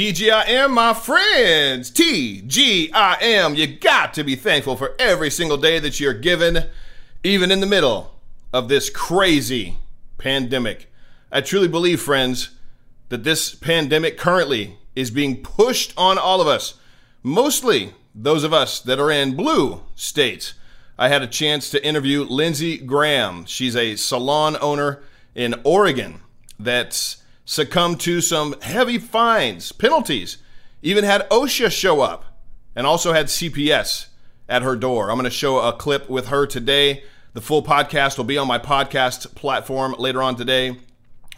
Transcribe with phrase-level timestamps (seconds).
[0.00, 1.90] TGIM, my friends.
[1.90, 3.54] TGIM.
[3.54, 6.70] You got to be thankful for every single day that you're given,
[7.22, 8.18] even in the middle
[8.50, 9.76] of this crazy
[10.16, 10.90] pandemic.
[11.30, 12.48] I truly believe, friends,
[13.10, 16.80] that this pandemic currently is being pushed on all of us,
[17.22, 20.54] mostly those of us that are in blue states.
[20.98, 23.44] I had a chance to interview Lindsey Graham.
[23.44, 25.02] She's a salon owner
[25.34, 26.22] in Oregon
[26.58, 27.19] that's
[27.50, 30.38] succumbed to some heavy fines, penalties,
[30.82, 32.24] even had OSHA show up,
[32.76, 34.06] and also had CPS
[34.48, 35.10] at her door.
[35.10, 37.02] I'm going to show a clip with her today.
[37.32, 40.76] The full podcast will be on my podcast platform later on today.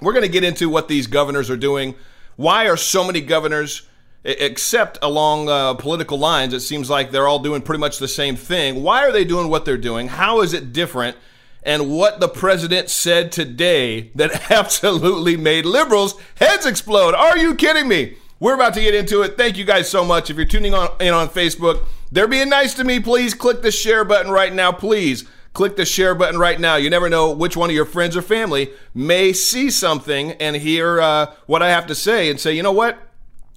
[0.02, 1.94] We're going to get into what these governors are doing.
[2.36, 3.88] Why are so many governors,
[4.22, 8.36] except along uh, political lines, it seems like they're all doing pretty much the same
[8.36, 8.82] thing?
[8.82, 10.08] Why are they doing what they're doing?
[10.08, 11.16] How is it different?
[11.62, 17.14] And what the president said today that absolutely made liberals' heads explode.
[17.14, 18.16] Are you kidding me?
[18.40, 19.36] We're about to get into it.
[19.36, 20.28] Thank you guys so much.
[20.28, 22.98] If you're tuning on in on Facebook, they're being nice to me.
[22.98, 24.72] Please click the share button right now.
[24.72, 26.76] Please click the share button right now.
[26.76, 31.00] You never know which one of your friends or family may see something and hear
[31.00, 32.98] uh, what I have to say and say, you know what?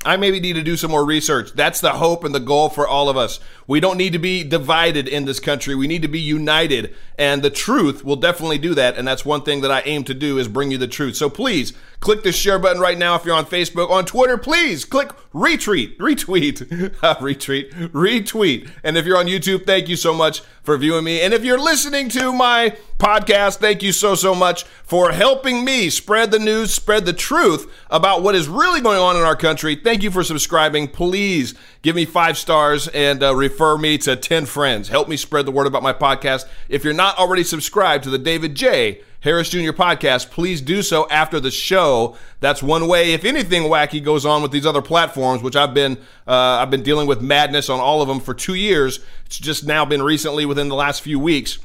[0.06, 1.52] I maybe need to do some more research.
[1.53, 3.39] That's the hope and the goal for all of us.
[3.67, 5.73] We don't need to be divided in this country.
[5.73, 6.95] We need to be united.
[7.17, 8.97] And the truth will definitely do that.
[8.97, 11.16] And that's one thing that I aim to do is bring you the truth.
[11.16, 11.73] So please
[12.06, 13.89] click the share button right now if you're on Facebook.
[13.89, 16.58] On Twitter, please click retweet, retweet,
[17.02, 18.70] retweet, retweet.
[18.84, 21.22] And if you're on YouTube, thank you so much for viewing me.
[21.22, 25.89] And if you're listening to my podcast, thank you so, so much for helping me
[25.89, 29.75] spread the news, spread the truth about what is really going on in our country.
[29.75, 30.88] Thank you for subscribing.
[30.88, 34.89] Please give me five stars and uh, refer me to 10 friends.
[34.89, 36.47] Help me spread the word about my podcast.
[36.68, 39.01] If you're not already subscribed to the David J.
[39.19, 39.72] Harris Jr.
[39.72, 42.18] podcast, please do so after the show.
[42.40, 43.13] That's one way.
[43.13, 45.97] If anything wacky goes on with these other platforms, which I've been
[46.28, 49.00] uh, I've been dealing with madness on all of them for two years.
[49.28, 51.59] It's just now been recently within the last few weeks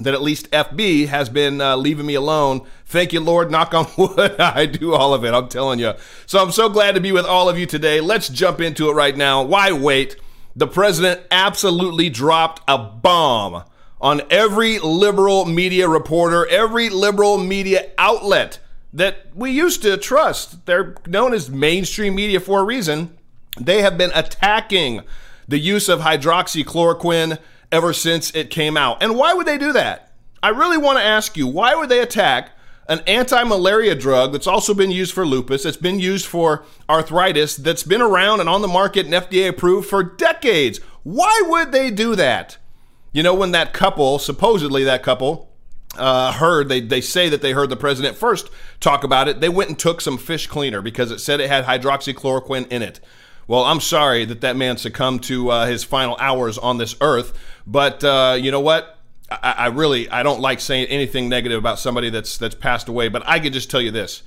[0.00, 2.66] that at least FB has been uh, leaving me alone.
[2.86, 3.50] Thank you, Lord.
[3.50, 4.40] Knock on wood.
[4.40, 5.34] I do all of it.
[5.34, 5.94] I'm telling you.
[6.26, 8.00] So I'm so glad to be with all of you today.
[8.00, 9.42] Let's jump into it right now.
[9.42, 10.16] Why wait?
[10.54, 13.64] The president absolutely dropped a bomb
[14.00, 18.58] on every liberal media reporter, every liberal media outlet
[18.92, 20.66] that we used to trust.
[20.66, 23.16] They're known as mainstream media for a reason.
[23.60, 25.02] They have been attacking
[25.46, 27.38] the use of hydroxychloroquine
[27.70, 29.02] ever since it came out.
[29.02, 30.12] And why would they do that?
[30.42, 32.50] I really want to ask you, why would they attack
[32.88, 37.56] an anti malaria drug that's also been used for lupus, that's been used for arthritis,
[37.56, 40.80] that's been around and on the market and FDA approved for decades?
[41.02, 42.56] Why would they do that?
[43.12, 45.50] You know, when that couple, supposedly that couple,
[45.96, 48.48] uh, heard, they, they say that they heard the president first
[48.80, 51.64] talk about it, they went and took some fish cleaner because it said it had
[51.64, 53.00] hydroxychloroquine in it.
[53.48, 57.36] Well, I'm sorry that that man succumbed to uh, his final hours on this earth,
[57.66, 58.98] but uh, you know what?
[59.30, 63.08] I, I really I don't like saying anything negative about somebody that's that's passed away,
[63.08, 64.22] but I can just tell you this: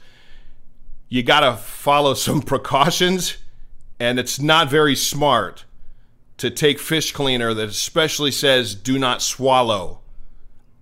[1.08, 3.38] you got to follow some precautions,
[4.00, 5.66] and it's not very smart
[6.38, 10.00] to take fish cleaner that especially says do not swallow.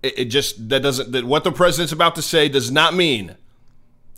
[0.02, 3.36] It, it just that doesn't that what the president's about to say does not mean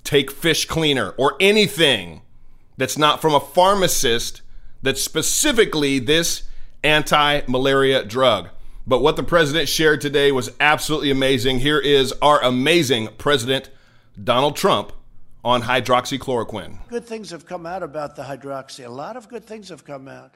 [0.05, 2.22] take fish cleaner or anything
[2.77, 4.43] that's not from a pharmacist
[4.83, 6.44] that's specifically this
[6.83, 8.49] anti-malaria drug.
[8.87, 11.61] But what the president shared today was absolutely amazing.
[11.61, 13.71] Here is our amazing president
[14.22, 14.93] Donald Trump
[15.44, 16.88] on hydroxychloroquine.
[16.88, 18.84] Good things have come out about the hydroxy.
[18.84, 20.34] A lot of good things have come out.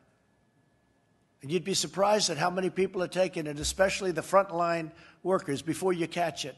[1.42, 4.90] And you'd be surprised at how many people are taking it, especially the frontline
[5.22, 6.56] workers, before you catch it.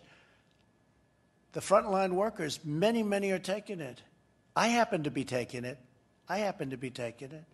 [1.52, 4.02] The frontline workers, many, many are taking it.
[4.58, 5.78] I happen to be taking it.
[6.28, 7.44] I happen to be taking it.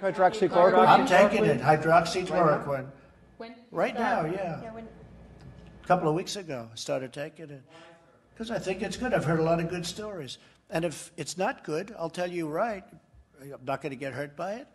[0.00, 0.86] Hydroxychloroquine?
[0.86, 2.86] I'm taking it, hydroxychloroquine.
[3.38, 3.56] When?
[3.72, 4.62] Right now, yeah.
[4.62, 4.86] Yeah, when,
[5.82, 7.62] A couple of weeks ago, I started taking it.
[8.32, 9.12] Because I think it's good.
[9.12, 10.38] I've heard a lot of good stories.
[10.70, 12.84] And if it's not good, I'll tell you right.
[13.40, 14.68] I'm not going to get hurt by it.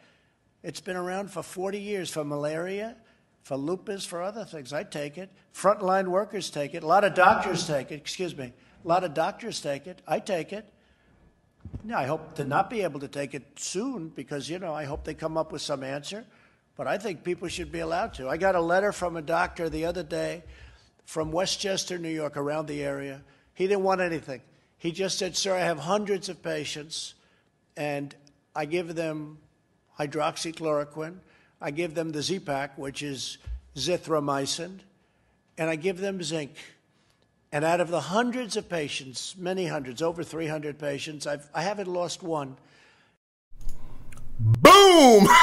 [0.63, 2.97] It's been around for 40 years for malaria,
[3.43, 4.73] for lupus, for other things.
[4.73, 5.31] I take it.
[5.53, 6.83] Frontline workers take it.
[6.83, 7.95] A lot of doctors take it.
[7.95, 8.51] Excuse me.
[8.83, 10.01] A lot of doctors take it.
[10.05, 10.73] I take it.
[11.85, 14.85] Yeah, I hope to not be able to take it soon because, you know, I
[14.85, 16.25] hope they come up with some answer.
[16.75, 18.29] But I think people should be allowed to.
[18.29, 20.43] I got a letter from a doctor the other day
[21.05, 23.23] from Westchester, New York, around the area.
[23.53, 24.41] He didn't want anything.
[24.77, 27.15] He just said, Sir, I have hundreds of patients,
[27.75, 28.13] and
[28.55, 29.39] I give them
[29.97, 31.15] hydroxychloroquine.
[31.59, 33.39] I give them the Z-Pak, which is
[33.75, 34.79] zithromycin,
[35.57, 36.51] and I give them zinc.
[37.51, 41.87] And out of the hundreds of patients, many hundreds, over 300 patients, I've, I haven't
[41.87, 42.57] lost one.
[44.39, 45.27] Boom!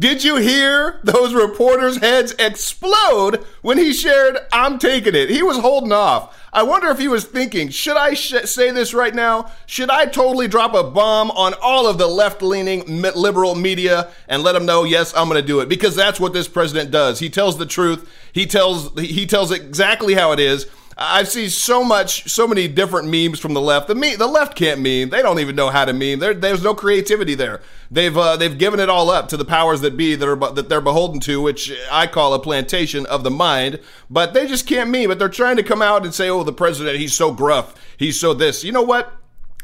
[0.00, 5.30] Did you hear those reporters' heads explode when he shared, I'm taking it?
[5.30, 6.37] He was holding off.
[6.52, 9.50] I wonder if he was thinking, should I sh- say this right now?
[9.66, 14.42] Should I totally drop a bomb on all of the left leaning liberal media and
[14.42, 15.68] let them know, yes, I'm going to do it?
[15.68, 17.18] Because that's what this president does.
[17.18, 18.08] He tells the truth.
[18.32, 20.66] He tells, he tells exactly how it is.
[21.00, 23.86] I've seen so much, so many different memes from the left.
[23.86, 25.10] The me, the left can't meme.
[25.10, 26.18] They don't even know how to meme.
[26.18, 27.60] There, there's no creativity there.
[27.88, 30.68] They've uh, they've given it all up to the powers that be that are that
[30.68, 33.78] they're beholden to, which I call a plantation of the mind.
[34.10, 35.06] But they just can't meme.
[35.06, 37.76] But they're trying to come out and say, "Oh, the president, he's so gruff.
[37.96, 39.14] He's so this." You know what?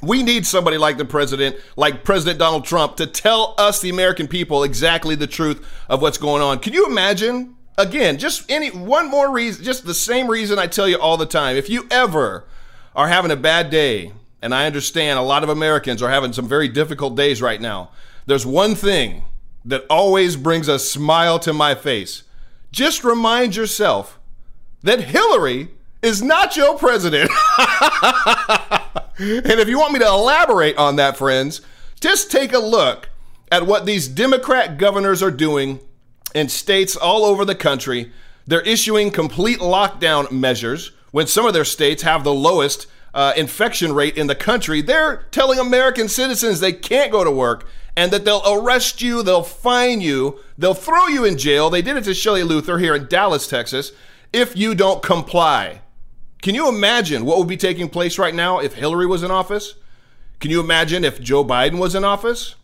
[0.03, 4.29] We need somebody like the president, like President Donald Trump, to tell us, the American
[4.29, 6.59] people, exactly the truth of what's going on.
[6.59, 10.89] Can you imagine again, just any one more reason, just the same reason I tell
[10.89, 11.57] you all the time.
[11.57, 12.45] If you ever
[12.95, 16.49] are having a bad day, and I understand a lot of Americans are having some
[16.49, 17.91] very difficult days right now,
[18.27, 19.25] there's one thing
[19.65, 22.25] that always brings a smile to my face.
[22.71, 24.19] Just remind yourself
[24.83, 25.69] that Hillary
[26.03, 27.31] is not your president.
[27.59, 31.63] and if you want me to elaborate on that, friends,
[32.01, 33.09] just take a look
[33.51, 35.81] at what these Democrat governors are doing
[36.35, 38.13] in states all over the country.
[38.47, 43.95] They're issuing complete lockdown measures when some of their states have the lowest uh, infection
[43.95, 44.83] rate in the country.
[44.83, 47.67] They're telling American citizens they can't go to work
[47.97, 51.71] and that they'll arrest you, they'll fine you, they'll throw you in jail.
[51.71, 53.93] They did it to Shelley Luther here in Dallas, Texas,
[54.33, 55.81] if you don't comply.
[56.43, 59.77] Can you imagine what would be taking place right now if Hillary was in office?
[60.41, 62.57] Can you imagine if Joe Biden was in office?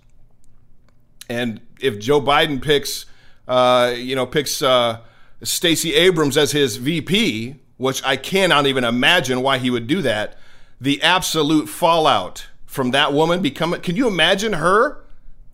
[1.28, 3.06] And if Joe Biden picks
[3.50, 5.00] uh, you know, picks uh,
[5.42, 10.38] Stacey Abrams as his VP, which I cannot even imagine why he would do that.
[10.80, 15.04] The absolute fallout from that woman becoming, can you imagine her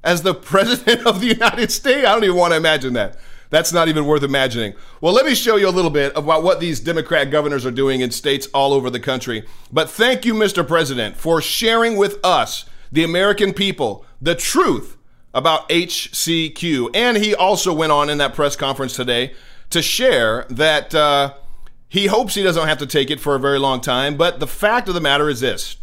[0.04, 2.06] as the president of the United States?
[2.06, 3.16] I don't even want to imagine that.
[3.48, 4.74] That's not even worth imagining.
[5.00, 8.02] Well, let me show you a little bit about what these Democrat governors are doing
[8.02, 9.44] in states all over the country.
[9.72, 10.66] But thank you, Mr.
[10.66, 14.95] President, for sharing with us, the American people, the truth
[15.36, 16.90] about HCQ.
[16.94, 19.34] And he also went on in that press conference today
[19.68, 21.34] to share that uh,
[21.88, 24.16] he hopes he doesn't have to take it for a very long time.
[24.16, 25.76] But the fact of the matter is this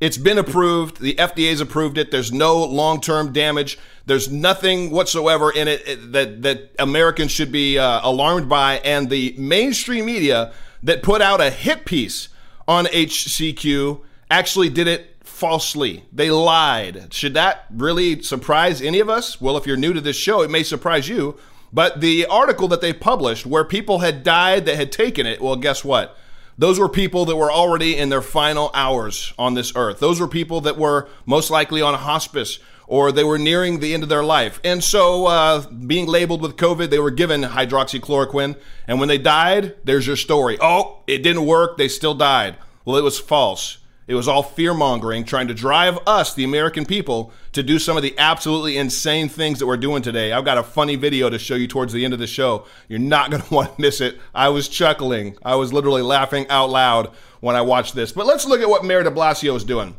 [0.00, 1.00] it's been approved.
[1.00, 2.10] The FDA's approved it.
[2.10, 3.78] There's no long term damage.
[4.06, 8.78] There's nothing whatsoever in it that, that Americans should be uh, alarmed by.
[8.78, 12.30] And the mainstream media that put out a hit piece
[12.66, 16.04] on HCQ actually did it falsely.
[16.12, 17.12] They lied.
[17.12, 19.40] Should that really surprise any of us?
[19.40, 21.36] Well, if you're new to this show, it may surprise you.
[21.72, 25.56] But the article that they published where people had died that had taken it, well,
[25.56, 26.16] guess what?
[26.58, 30.00] Those were people that were already in their final hours on this earth.
[30.00, 34.02] Those were people that were most likely on hospice or they were nearing the end
[34.02, 34.60] of their life.
[34.62, 38.56] And so, uh, being labeled with COVID, they were given hydroxychloroquine.
[38.86, 40.58] And when they died, there's your story.
[40.60, 41.78] Oh, it didn't work.
[41.78, 42.56] They still died.
[42.84, 43.78] Well, it was false.
[44.12, 47.96] It was all fear mongering, trying to drive us, the American people, to do some
[47.96, 50.34] of the absolutely insane things that we're doing today.
[50.34, 52.66] I've got a funny video to show you towards the end of the show.
[52.88, 54.20] You're not going to want to miss it.
[54.34, 55.38] I was chuckling.
[55.42, 58.12] I was literally laughing out loud when I watched this.
[58.12, 59.96] But let's look at what Mayor de Blasio is doing.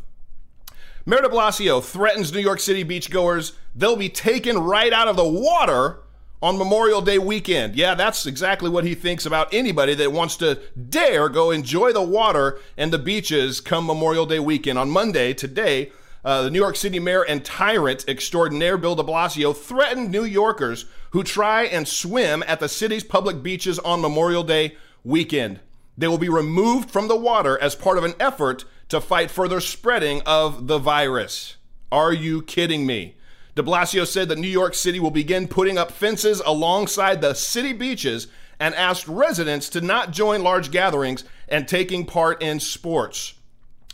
[1.07, 3.53] Mayor de Blasio threatens New York City beachgoers.
[3.73, 6.02] They'll be taken right out of the water
[6.43, 7.73] on Memorial Day weekend.
[7.73, 10.59] Yeah, that's exactly what he thinks about anybody that wants to
[10.89, 14.77] dare go enjoy the water and the beaches come Memorial Day weekend.
[14.77, 15.93] On Monday, today,
[16.25, 20.83] uh, the New York City mayor and tyrant extraordinaire Bill de Blasio threatened New Yorkers
[21.11, 25.61] who try and swim at the city's public beaches on Memorial Day weekend.
[25.97, 29.61] They will be removed from the water as part of an effort to fight further
[29.61, 31.55] spreading of the virus.
[31.89, 33.15] Are you kidding me?
[33.55, 37.73] De Blasio said that New York City will begin putting up fences alongside the city
[37.73, 38.27] beaches
[38.59, 43.35] and asked residents to not join large gatherings and taking part in sports.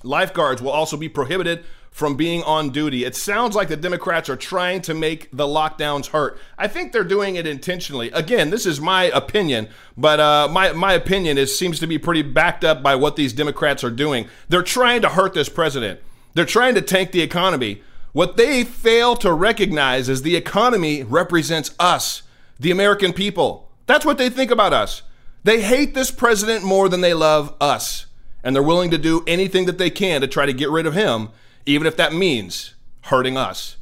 [0.04, 3.04] Lifeguards will also be prohibited from being on duty.
[3.04, 6.40] It sounds like the Democrats are trying to make the lockdowns hurt.
[6.58, 8.12] I think they're doing it intentionally.
[8.12, 12.22] Again, this is my opinion, but uh, my my opinion is seems to be pretty
[12.22, 14.30] backed up by what these Democrats are doing.
[14.48, 16.00] They're trying to hurt this president.
[16.36, 17.82] They're trying to tank the economy.
[18.12, 22.24] What they fail to recognize is the economy represents us,
[22.60, 23.72] the American people.
[23.86, 25.04] That's what they think about us.
[25.44, 28.08] They hate this president more than they love us.
[28.44, 30.94] And they're willing to do anything that they can to try to get rid of
[30.94, 31.30] him,
[31.66, 33.78] even if that means hurting us.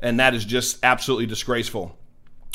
[0.00, 1.96] And that is just absolutely disgraceful.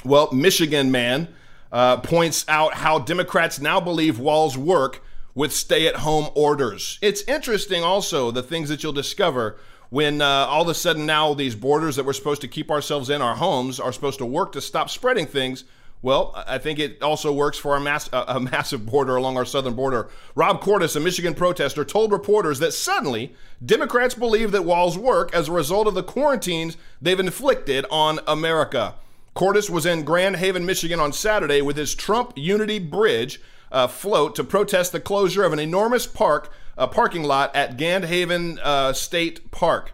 [0.03, 1.29] Well, Michigan man
[1.71, 6.97] uh, points out how Democrats now believe walls work with stay at home orders.
[7.01, 9.57] It's interesting also the things that you'll discover
[9.95, 13.09] when uh, all of a sudden now these borders that we're supposed to keep ourselves
[13.09, 15.63] in our homes are supposed to work to stop spreading things.
[16.01, 19.73] Well, I think it also works for a, mass, a, massive border along our southern
[19.73, 20.09] border.
[20.35, 23.35] Rob Cordes, a Michigan protester, told reporters that suddenly
[23.65, 28.95] Democrats believe that walls work as a result of the quarantines they've inflicted on America.
[29.33, 33.39] Cordes was in Grand Haven, Michigan on Saturday with his Trump Unity Bridge
[33.71, 38.59] uh, float to protest the closure of an enormous park uh, parking lot at Grand
[38.61, 39.93] uh, State Park.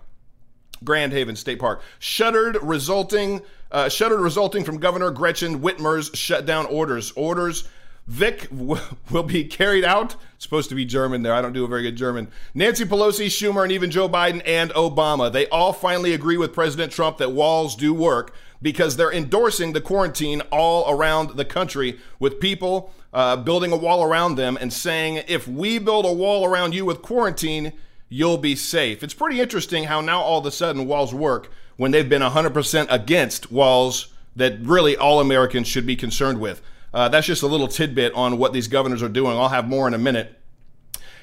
[0.83, 7.11] Grand Haven State Park shuttered, resulting uh, shuttered resulting from Governor Gretchen Whitmer's shutdown orders.
[7.15, 7.67] Orders
[8.07, 10.15] Vic w- will be carried out.
[10.35, 11.33] It's supposed to be German there.
[11.33, 12.27] I don't do a very good German.
[12.53, 15.31] Nancy Pelosi, Schumer, and even Joe Biden and Obama.
[15.31, 19.81] They all finally agree with President Trump that walls do work because they're endorsing the
[19.81, 25.23] quarantine all around the country with people uh, building a wall around them and saying,
[25.27, 27.73] if we build a wall around you with quarantine,
[28.09, 29.03] you'll be safe.
[29.03, 32.87] It's pretty interesting how now all of a sudden walls work when they've been 100%
[32.89, 36.61] against walls that really all Americans should be concerned with.
[36.93, 39.37] Uh, that's just a little tidbit on what these governors are doing.
[39.37, 40.37] I'll have more in a minute.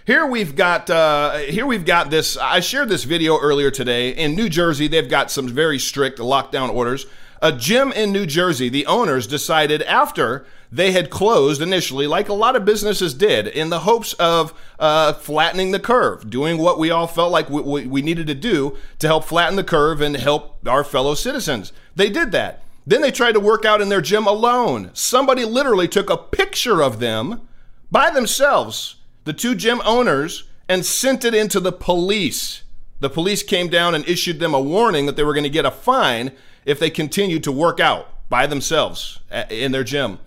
[0.06, 2.38] Here we've got uh, here we've got this.
[2.38, 4.88] I shared this video earlier today in New Jersey.
[4.88, 7.04] They've got some very strict lockdown orders.
[7.42, 12.34] A gym in New Jersey, the owners decided after they had closed initially, like a
[12.34, 16.90] lot of businesses did, in the hopes of uh, flattening the curve, doing what we
[16.90, 20.58] all felt like we, we needed to do to help flatten the curve and help
[20.66, 21.72] our fellow citizens.
[21.96, 22.62] They did that.
[22.86, 24.90] Then they tried to work out in their gym alone.
[24.94, 27.42] Somebody literally took a picture of them
[27.90, 32.62] by themselves, the two gym owners, and sent it into the police.
[33.00, 35.66] The police came down and issued them a warning that they were going to get
[35.66, 36.32] a fine
[36.64, 40.18] if they continued to work out by themselves uh, in their gym.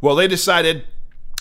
[0.00, 0.84] Well, they decided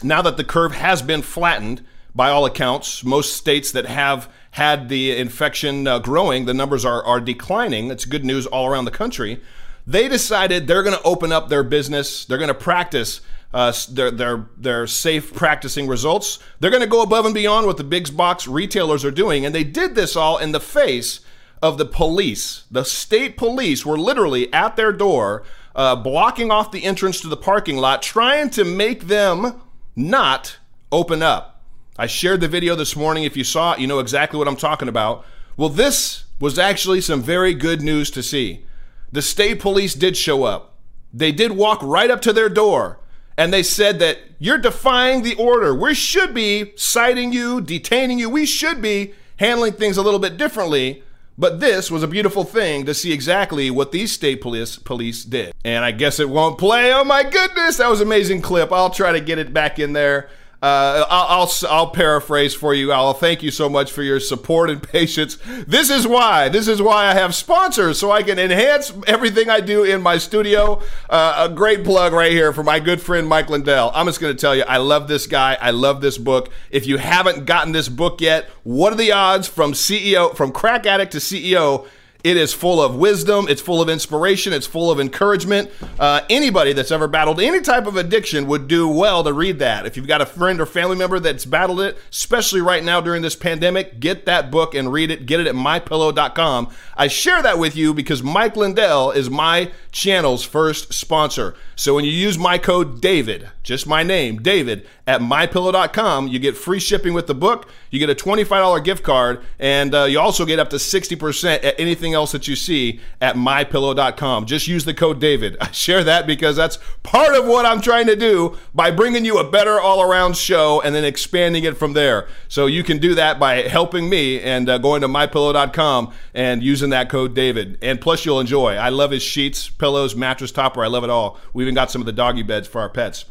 [0.03, 1.83] now that the curve has been flattened,
[2.15, 7.03] by all accounts, most states that have had the infection uh, growing, the numbers are,
[7.03, 7.91] are declining.
[7.91, 9.41] It's good news all around the country.
[9.85, 12.25] They decided they're going to open up their business.
[12.25, 13.21] They're going to practice
[13.53, 16.39] uh, their, their, their safe practicing results.
[16.59, 19.45] They're going to go above and beyond what the big box retailers are doing.
[19.45, 21.21] And they did this all in the face
[21.61, 22.63] of the police.
[22.69, 25.43] The state police were literally at their door
[25.75, 29.61] uh, blocking off the entrance to the parking lot, trying to make them
[29.95, 30.57] not
[30.91, 31.61] open up.
[31.97, 33.23] I shared the video this morning.
[33.23, 35.25] If you saw it, you know exactly what I'm talking about.
[35.57, 38.65] Well, this was actually some very good news to see.
[39.11, 40.77] The state police did show up.
[41.13, 42.99] They did walk right up to their door
[43.39, 45.73] and they said that you're defying the order.
[45.73, 48.29] We should be citing you, detaining you.
[48.29, 51.03] We should be handling things a little bit differently.
[51.39, 55.53] But this was a beautiful thing to see exactly what these state police police did.
[55.63, 56.91] And I guess it won't play.
[56.91, 58.73] Oh my goodness, that was amazing clip.
[58.73, 60.29] I'll try to get it back in there.
[60.61, 62.91] Uh, I'll, I'll, I'll paraphrase for you.
[62.91, 65.37] I'll thank you so much for your support and patience.
[65.65, 66.49] This is why.
[66.49, 70.17] This is why I have sponsors so I can enhance everything I do in my
[70.17, 70.81] studio.
[71.09, 73.91] Uh, a great plug right here for my good friend Mike Lindell.
[73.93, 75.57] I'm just going to tell you, I love this guy.
[75.61, 76.49] I love this book.
[76.71, 80.85] If you haven't gotten this book yet, what are the odds from CEO from crack
[80.85, 81.87] addict to CEO?
[82.21, 83.45] It is full of wisdom.
[83.47, 84.51] It's full of inspiration.
[84.51, 85.71] It's full of encouragement.
[85.97, 89.85] Uh, anybody that's ever battled any type of addiction would do well to read that.
[89.85, 93.21] If you've got a friend or family member that's battled it, especially right now during
[93.21, 95.27] this pandemic, get that book and read it.
[95.27, 96.73] Get it at mypillow.com.
[96.97, 101.55] I share that with you because Mike Lindell is my channel's first sponsor.
[101.77, 106.57] So when you use my code David, just my name, David, at mypillow.com, you get
[106.57, 107.69] free shipping with the book.
[107.89, 111.79] You get a $25 gift card, and uh, you also get up to 60% at
[111.79, 114.45] anything else that you see at mypillow.com.
[114.45, 115.57] Just use the code David.
[115.61, 119.37] I share that because that's part of what I'm trying to do by bringing you
[119.37, 122.27] a better all around show and then expanding it from there.
[122.47, 126.89] So you can do that by helping me and uh, going to mypillow.com and using
[126.91, 127.77] that code David.
[127.81, 128.75] And plus, you'll enjoy.
[128.75, 130.83] I love his sheets, pillows, mattress topper.
[130.83, 131.39] I love it all.
[131.53, 133.25] We even got some of the doggy beds for our pets.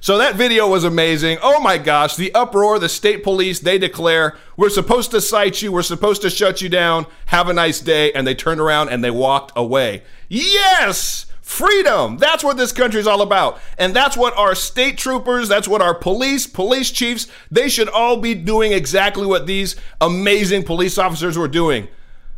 [0.00, 1.38] So that video was amazing.
[1.42, 5.72] Oh my gosh, the uproar, the state police, they declare, we're supposed to cite you,
[5.72, 9.02] we're supposed to shut you down, have a nice day, and they turned around and
[9.02, 10.02] they walked away.
[10.28, 11.26] Yes!
[11.40, 12.18] Freedom!
[12.18, 13.60] That's what this country is all about.
[13.78, 18.16] And that's what our state troopers, that's what our police, police chiefs, they should all
[18.16, 21.86] be doing exactly what these amazing police officers were doing.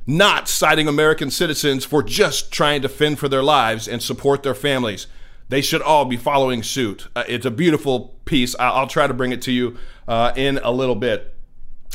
[0.07, 4.55] Not citing American citizens for just trying to fend for their lives and support their
[4.55, 5.07] families
[5.49, 7.09] they should all be following suit.
[7.17, 8.55] Uh, it's a beautiful piece.
[8.59, 9.77] I'll, I'll, try to bring it to you
[10.07, 11.35] uh, in a little bit.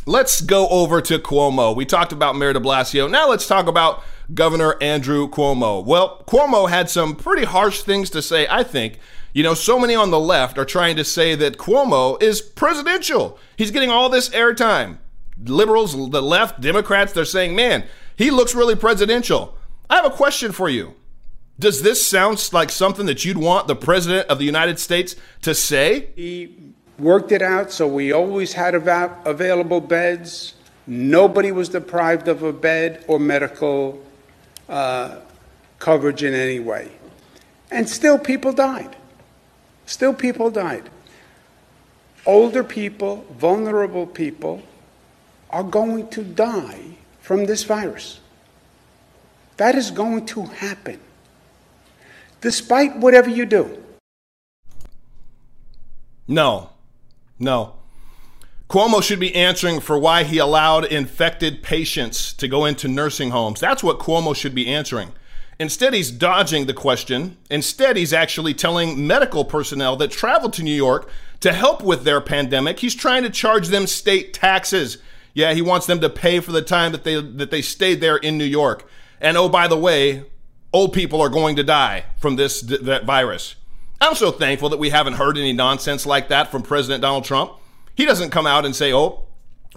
[0.05, 1.75] Let's go over to Cuomo.
[1.75, 3.09] We talked about Mayor de Blasio.
[3.09, 5.83] Now let's talk about Governor Andrew Cuomo.
[5.83, 8.99] Well, Cuomo had some pretty harsh things to say, I think.
[9.33, 13.39] You know, so many on the left are trying to say that Cuomo is presidential.
[13.55, 14.97] He's getting all this airtime.
[15.43, 19.57] liberals, the left, Democrats, they're saying, man, he looks really presidential.
[19.89, 20.95] I have a question for you.
[21.59, 25.53] Does this sound like something that you'd want the president of the United States to
[25.53, 26.09] say?
[26.15, 26.55] He
[26.97, 30.55] worked it out so we always had available beds.
[30.87, 34.03] Nobody was deprived of a bed or medical
[34.67, 35.19] uh,
[35.77, 36.91] coverage in any way.
[37.69, 38.95] And still, people died.
[39.85, 40.89] Still, people died.
[42.25, 44.63] Older people, vulnerable people,
[45.49, 48.19] are going to die from this virus.
[49.57, 50.99] That is going to happen
[52.43, 53.81] despite whatever you do?
[56.27, 56.69] No.
[57.39, 57.75] No.
[58.69, 63.59] Cuomo should be answering for why he allowed infected patients to go into nursing homes.
[63.59, 65.13] That's what Cuomo should be answering.
[65.59, 67.37] Instead, he's dodging the question.
[67.49, 71.09] Instead, he's actually telling medical personnel that traveled to New York
[71.39, 72.79] to help with their pandemic.
[72.79, 74.97] He's trying to charge them state taxes.
[75.33, 78.17] Yeah, he wants them to pay for the time that they that they stayed there
[78.17, 78.87] in New York.
[79.21, 80.25] And oh, by the way,
[80.73, 83.55] old people are going to die from this that virus.
[84.01, 87.53] I'm so thankful that we haven't heard any nonsense like that from President Donald Trump.
[87.95, 89.23] He doesn't come out and say, "Oh,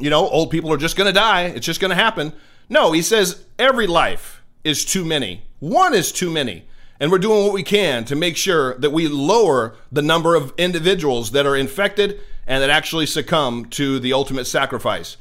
[0.01, 1.43] you know, old people are just going to die.
[1.43, 2.33] It's just going to happen."
[2.69, 5.45] No, he says every life is too many.
[5.61, 6.65] One is too many.
[6.99, 10.53] And we're doing what we can to make sure that we lower the number of
[10.57, 15.19] individuals that are infected and that actually succumb to the ultimate sacrifice.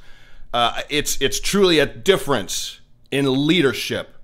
[0.53, 2.79] Uh, it's it's truly a difference
[3.11, 4.14] in leadership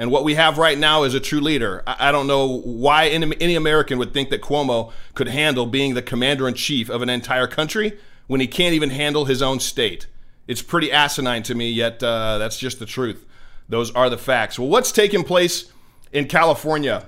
[0.00, 1.82] and what we have right now is a true leader.
[1.86, 6.00] I, don't know why any, any American would think that Cuomo could handle being the
[6.00, 10.06] commander in chief of an entire country when he can't even handle his own state.
[10.46, 13.26] It's pretty asinine to me, yet uh, that's just the truth.
[13.68, 14.58] Those are the facts.
[14.58, 15.70] Well, what's taking place
[16.12, 17.06] in California?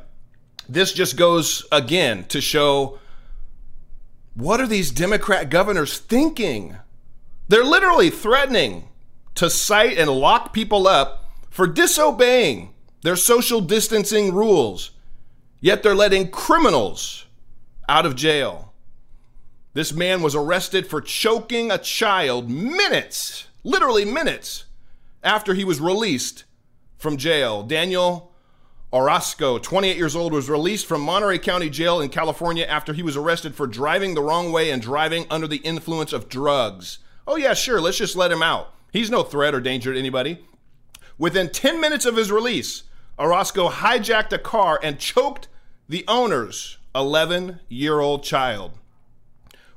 [0.69, 2.99] This just goes again to show
[4.35, 6.77] what are these Democrat governors thinking?
[7.49, 8.91] They're literally threatening
[9.37, 12.72] to cite and lock people up for disobeying
[13.03, 14.93] their social distancing rules,
[15.61, 17.27] yet they're letting criminals
[17.89, 18.73] out of jail.
[19.75, 24.67] This man was arrested for choking a child minutes, literally minutes,
[25.23, 26.45] after he was released
[26.99, 27.63] from jail.
[27.63, 28.33] Daniel
[28.93, 33.17] Orozco, 28 years old, was released from Monterey County Jail in California after he was
[33.17, 36.99] arrested for driving the wrong way and driving under the influence of drugs.
[37.27, 38.75] Oh, yeah, sure, let's just let him out.
[38.93, 40.45] He's no threat or danger to anybody.
[41.17, 42.83] Within 10 minutes of his release,
[43.23, 45.47] Orozco hijacked a car and choked
[45.89, 48.73] the owner's 11 year old child.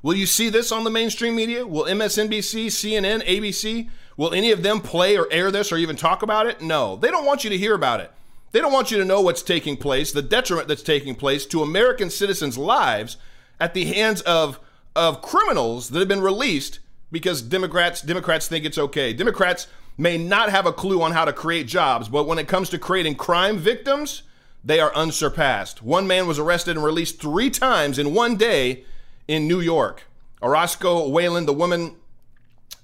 [0.02, 1.64] Will you see this on the mainstream media?
[1.64, 6.22] Will MSNBC, CNN, ABC, will any of them play or air this or even talk
[6.22, 6.60] about it?
[6.60, 6.96] No.
[6.96, 8.10] They don't want you to hear about it.
[8.50, 11.62] They don't want you to know what's taking place, the detriment that's taking place to
[11.62, 13.16] American citizens' lives
[13.60, 14.58] at the hands of,
[14.94, 16.80] of criminals that have been released
[17.12, 19.12] because Democrats Democrats think it's okay.
[19.12, 22.68] Democrats may not have a clue on how to create jobs, but when it comes
[22.70, 24.22] to creating crime victims,
[24.64, 25.82] they are unsurpassed.
[25.82, 28.84] One man was arrested and released three times in one day
[29.28, 30.04] in New York.
[30.42, 31.96] Orozco Wayland, the woman,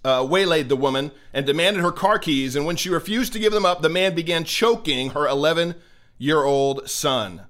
[0.05, 2.57] uh, waylaid the woman and demanded her car keys.
[2.57, 5.75] And when she refused to give them up, the man began choking her 11
[6.19, 7.43] year old son.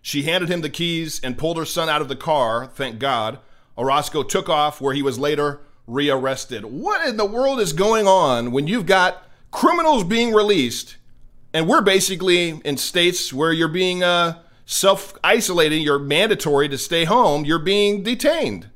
[0.00, 3.38] She handed him the keys and pulled her son out of the car, thank God.
[3.78, 6.64] Orozco took off, where he was later rearrested.
[6.64, 10.96] What in the world is going on when you've got criminals being released
[11.52, 17.04] and we're basically in states where you're being uh, self isolating, you're mandatory to stay
[17.04, 18.70] home, you're being detained?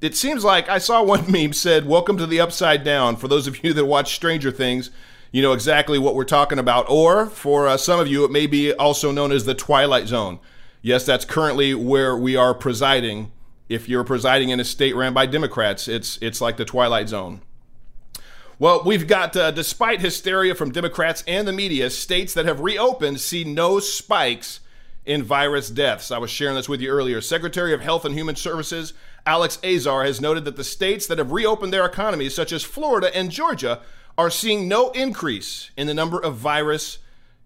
[0.00, 3.16] It seems like I saw one meme said, Welcome to the upside down.
[3.16, 4.90] For those of you that watch Stranger Things,
[5.32, 6.86] you know exactly what we're talking about.
[6.88, 10.38] Or for uh, some of you, it may be also known as the Twilight Zone.
[10.82, 13.32] Yes, that's currently where we are presiding
[13.68, 17.40] if you're presiding in a state ran by Democrats, it's it's like the Twilight Zone.
[18.58, 23.20] Well, we've got, uh, despite hysteria from Democrats and the media, states that have reopened
[23.20, 24.60] see no spikes
[25.04, 26.10] in virus deaths.
[26.10, 27.20] I was sharing this with you earlier.
[27.20, 28.94] Secretary of Health and Human Services
[29.26, 33.14] Alex Azar has noted that the states that have reopened their economies, such as Florida
[33.14, 33.80] and Georgia,
[34.16, 36.98] are seeing no increase in the number of virus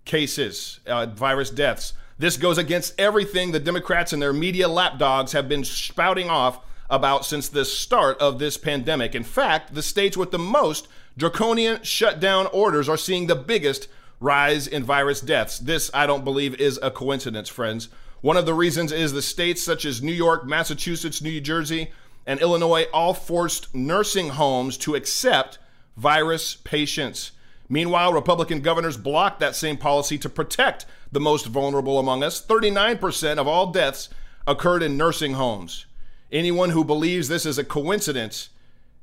[0.04, 1.94] cases, uh, virus deaths.
[2.20, 7.24] This goes against everything the Democrats and their media lapdogs have been spouting off about
[7.24, 9.14] since the start of this pandemic.
[9.14, 13.88] In fact, the states with the most draconian shutdown orders are seeing the biggest
[14.20, 15.58] rise in virus deaths.
[15.60, 17.88] This, I don't believe, is a coincidence, friends.
[18.20, 21.90] One of the reasons is the states such as New York, Massachusetts, New Jersey,
[22.26, 25.58] and Illinois all forced nursing homes to accept
[25.96, 27.32] virus patients.
[27.72, 32.44] Meanwhile, Republican governors blocked that same policy to protect the most vulnerable among us.
[32.44, 34.08] 39% of all deaths
[34.44, 35.86] occurred in nursing homes.
[36.32, 38.48] Anyone who believes this is a coincidence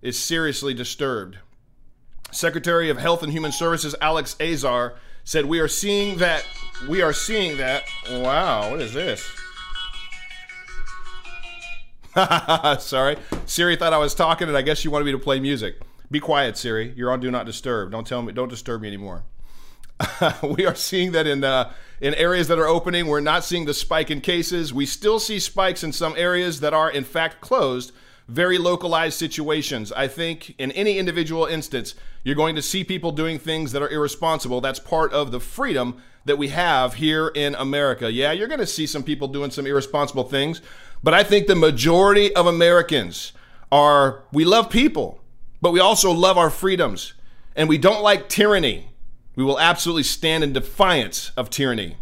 [0.01, 1.37] is seriously disturbed.
[2.31, 6.45] Secretary of Health and Human Services Alex Azar said we are seeing that
[6.89, 9.25] we are seeing that wow, what is this?
[12.83, 13.15] Sorry.
[13.45, 15.79] Siri thought I was talking and I guess she wanted me to play music.
[16.09, 16.93] Be quiet, Siri.
[16.95, 17.91] You're on do not disturb.
[17.91, 19.23] Don't tell me don't disturb me anymore.
[20.43, 23.07] we are seeing that in uh, in areas that are opening.
[23.07, 24.73] We're not seeing the spike in cases.
[24.73, 27.91] We still see spikes in some areas that are in fact closed.
[28.27, 29.93] Very localized situations.
[29.93, 33.89] I think in any individual instance, you're going to see people doing things that are
[33.89, 34.59] irresponsible.
[34.59, 38.11] That's part of the freedom that we have here in America.
[38.11, 40.61] Yeah, you're going to see some people doing some irresponsible things,
[41.01, 43.31] but I think the majority of Americans
[43.71, 45.16] are we love people,
[45.61, 47.13] but we also love our freedoms,
[47.55, 48.89] and we don't like tyranny.
[49.35, 51.97] We will absolutely stand in defiance of tyranny.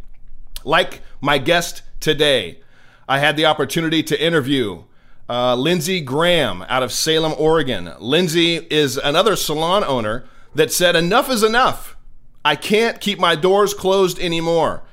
[0.63, 2.59] Like my guest today,
[3.07, 4.83] I had the opportunity to interview
[5.29, 7.91] uh, Lindsey Graham out of Salem, Oregon.
[7.99, 11.97] Lindsey is another salon owner that said, Enough is enough.
[12.43, 14.83] I can't keep my doors closed anymore.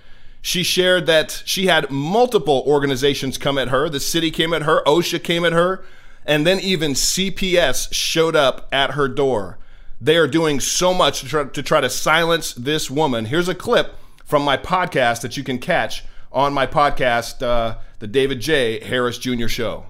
[0.41, 3.89] She shared that she had multiple organizations come at her.
[3.89, 5.85] The city came at her, OSHA came at her,
[6.25, 9.59] and then even CPS showed up at her door.
[10.01, 13.27] They are doing so much to try, to try to silence this woman.
[13.27, 18.07] Here's a clip from my podcast that you can catch on my podcast, uh, the
[18.07, 18.81] David J.
[18.85, 19.49] Harris Jr.
[19.49, 19.87] Show.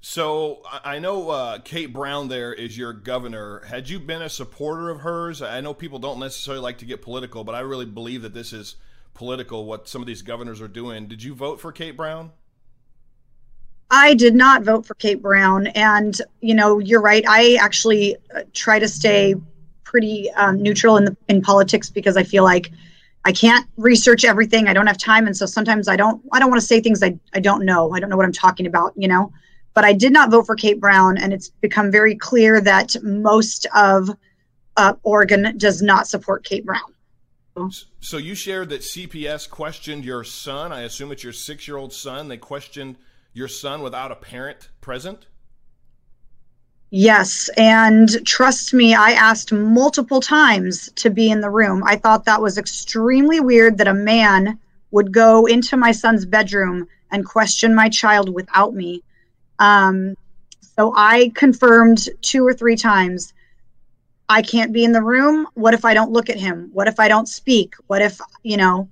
[0.00, 3.64] So I know uh, Kate Brown there is your governor.
[3.66, 5.42] Had you been a supporter of hers?
[5.42, 8.52] I know people don't necessarily like to get political, but I really believe that this
[8.52, 8.76] is
[9.14, 9.64] political.
[9.64, 11.06] What some of these governors are doing.
[11.08, 12.30] Did you vote for Kate Brown?
[13.90, 15.68] I did not vote for Kate Brown.
[15.68, 17.24] And, you know, you're right.
[17.28, 19.34] I actually uh, try to stay
[19.84, 22.72] pretty um, neutral in, the, in politics because I feel like
[23.24, 24.68] I can't research everything.
[24.68, 25.26] I don't have time.
[25.26, 27.92] And so sometimes I don't, I don't want to say things I, I don't know.
[27.92, 29.32] I don't know what I'm talking about, you know,
[29.74, 31.16] but I did not vote for Kate Brown.
[31.18, 34.10] And it's become very clear that most of
[34.76, 36.92] uh, Oregon does not support Kate Brown.
[38.00, 40.72] So you shared that CPS questioned your son.
[40.72, 42.28] I assume it's your six year old son.
[42.28, 42.96] They questioned
[43.36, 45.26] your son without a parent present?
[46.90, 47.50] Yes.
[47.58, 51.82] And trust me, I asked multiple times to be in the room.
[51.84, 54.58] I thought that was extremely weird that a man
[54.90, 59.02] would go into my son's bedroom and question my child without me.
[59.58, 60.16] Um,
[60.62, 63.34] so I confirmed two or three times
[64.30, 65.46] I can't be in the room.
[65.54, 66.70] What if I don't look at him?
[66.72, 67.74] What if I don't speak?
[67.86, 68.88] What if, you know,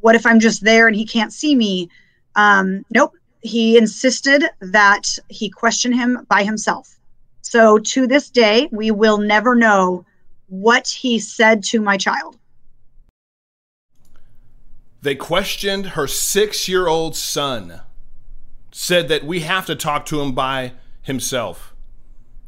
[0.00, 1.88] what if I'm just there and he can't see me?
[2.34, 6.98] Um, nope he insisted that he question him by himself.
[7.42, 10.06] So to this day, we will never know
[10.48, 12.38] what he said to my child.
[15.02, 17.82] They questioned her six year old son,
[18.72, 21.74] said that we have to talk to him by himself.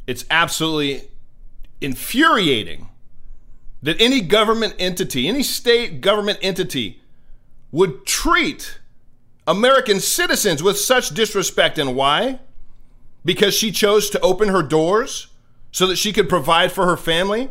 [0.07, 1.11] It's absolutely
[1.83, 2.89] infuriating
[3.83, 7.03] that any government entity, any state government entity,
[7.71, 8.79] would treat
[9.47, 11.79] American citizens with such disrespect.
[11.79, 12.41] And why?
[13.25, 15.29] Because she chose to open her doors
[15.71, 17.51] so that she could provide for her family.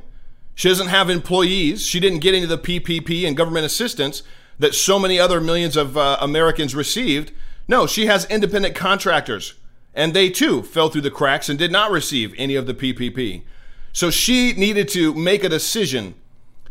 [0.55, 1.85] She doesn't have employees.
[1.85, 4.23] She didn't get into the PPP and government assistance
[4.57, 7.31] that so many other millions of uh, Americans received.
[7.67, 9.55] No, she has independent contractors,
[9.93, 13.43] and they too fell through the cracks and did not receive any of the PPP.
[13.91, 16.15] So she needed to make a decision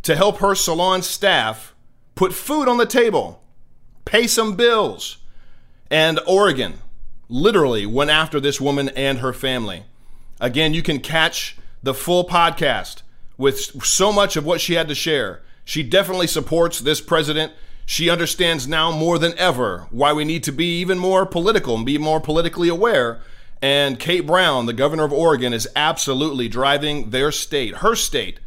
[0.03, 1.75] to help her salon staff
[2.15, 3.44] put food on the table
[4.05, 5.19] pay some bills.
[5.90, 6.75] And Oregon
[7.29, 9.85] literally went after this woman and her family.
[10.40, 13.03] Again, you can catch the full podcast
[13.37, 15.43] with so much of what she had to share.
[15.64, 17.53] She definitely supports this president.
[17.87, 21.87] She understands now more than ever why we need to be even more political and
[21.87, 23.21] be more politically aware.
[23.61, 28.40] And Kate Brown, the governor of Oregon, is absolutely driving their state, her state,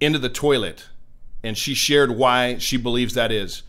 [0.00, 0.86] into the toilet.
[1.42, 3.62] And she shared why she believes that is.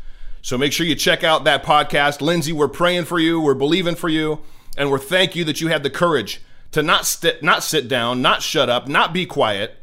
[0.45, 2.21] So make sure you check out that podcast.
[2.21, 4.41] Lindsey, we're praying for you, we're believing for you,
[4.77, 8.21] and we're thank you that you had the courage to not st- not sit down,
[8.21, 9.77] not shut up, not be quiet,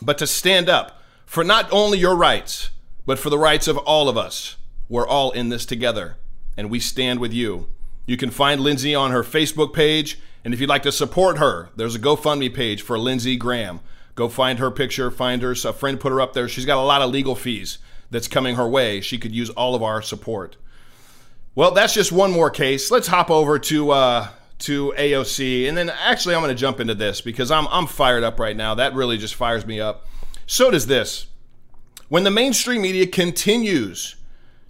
[0.00, 2.70] but to stand up for not only your rights,
[3.04, 4.56] but for the rights of all of us.
[4.88, 6.16] We're all in this together,
[6.56, 7.68] and we stand with you.
[8.06, 11.68] You can find Lindsey on her Facebook page, and if you'd like to support her,
[11.76, 13.80] there's a GoFundMe page for Lindsey Graham.
[14.14, 15.52] Go find her picture, find her.
[15.52, 16.48] A friend put her up there.
[16.48, 17.76] She's got a lot of legal fees
[18.10, 19.00] that's coming her way.
[19.00, 20.56] She could use all of our support.
[21.54, 22.90] Well, that's just one more case.
[22.90, 24.28] Let's hop over to uh,
[24.60, 28.24] to AOC, and then actually I'm going to jump into this because I'm I'm fired
[28.24, 28.74] up right now.
[28.74, 30.06] That really just fires me up.
[30.46, 31.26] So does this.
[32.08, 34.16] When the mainstream media continues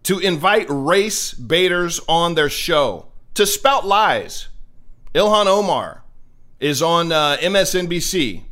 [0.05, 4.49] to invite race baiters on their show to spout lies,
[5.15, 6.03] Ilhan Omar
[6.59, 8.43] is on uh, MSNBC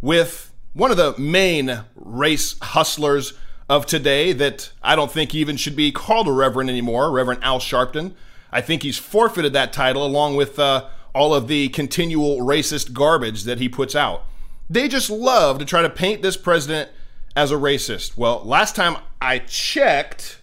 [0.00, 3.32] with one of the main race hustlers
[3.68, 7.58] of today that I don't think even should be called a reverend anymore, Reverend Al
[7.58, 8.14] Sharpton.
[8.50, 13.44] I think he's forfeited that title along with uh, all of the continual racist garbage
[13.44, 14.24] that he puts out.
[14.70, 16.90] They just love to try to paint this president
[17.36, 18.16] as a racist.
[18.16, 20.40] Well, last time I checked,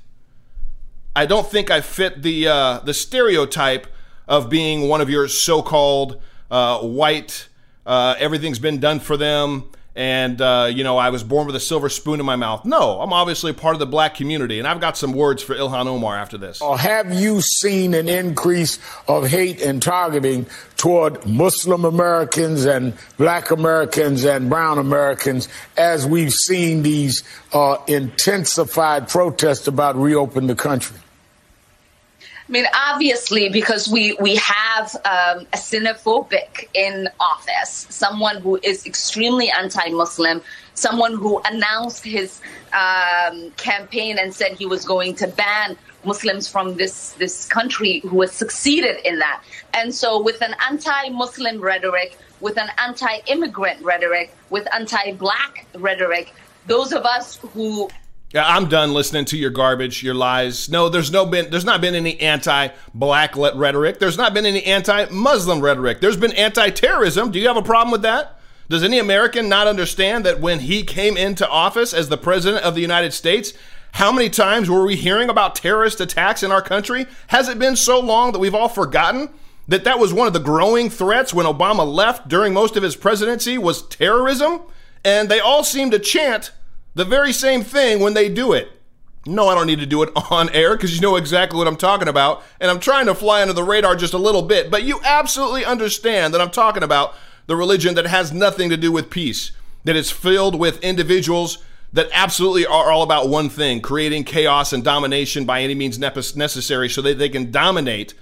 [1.15, 3.87] I don't think I fit the uh, the stereotype
[4.27, 7.47] of being one of your so-called uh, white.
[7.85, 11.59] Uh, everything's been done for them and uh, you know I was born with a
[11.59, 12.65] silver spoon in my mouth.
[12.65, 15.87] No, I'm obviously part of the black community, and I've got some words for Ilhan
[15.87, 16.61] Omar after this.
[16.61, 18.77] Or have you seen an increase
[19.07, 26.33] of hate and targeting toward Muslim Americans and Black Americans and Brown Americans as we've
[26.33, 30.97] seen these uh, intensified protests about reopen the country?
[32.47, 38.85] I mean, obviously, because we we have um, a xenophobic in office, someone who is
[38.85, 40.41] extremely anti-Muslim,
[40.75, 42.39] someone who announced his
[42.71, 48.21] um, campaign and said he was going to ban Muslims from this this country, who
[48.21, 49.43] has succeeded in that.
[49.73, 56.31] And so, with an anti-Muslim rhetoric, with an anti-immigrant rhetoric, with anti-black rhetoric,
[56.67, 57.89] those of us who
[58.35, 60.69] I'm done listening to your garbage, your lies.
[60.69, 63.99] No, there's no been there's not been any anti-black rhetoric.
[63.99, 66.01] There's not been any anti-Muslim rhetoric.
[66.01, 67.31] There's been anti-terrorism.
[67.31, 68.39] Do you have a problem with that?
[68.67, 72.75] Does any American not understand that when he came into office as the president of
[72.75, 73.53] the United States,
[73.93, 77.05] how many times were we hearing about terrorist attacks in our country?
[77.27, 79.29] Has it been so long that we've all forgotten
[79.67, 82.95] that that was one of the growing threats when Obama left during most of his
[82.95, 84.61] presidency was terrorism?
[85.05, 86.51] And they all seem to chant
[86.95, 88.71] the very same thing when they do it.
[89.27, 91.75] No, I don't need to do it on air because you know exactly what I'm
[91.75, 92.43] talking about.
[92.59, 95.65] And I'm trying to fly under the radar just a little bit, but you absolutely
[95.65, 97.13] understand that I'm talking about
[97.47, 99.51] the religion that has nothing to do with peace,
[99.83, 101.59] that is filled with individuals
[101.93, 106.89] that absolutely are all about one thing creating chaos and domination by any means necessary
[106.89, 108.13] so that they can dominate